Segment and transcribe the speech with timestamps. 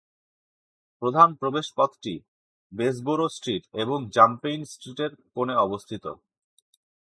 [1.01, 2.13] প্রধান প্রবেশ পথটি
[2.71, 6.05] বেসবোরো স্ট্রিট এবং র্যাম্পেইন স্ট্রিটের কোণে অবস্থিত।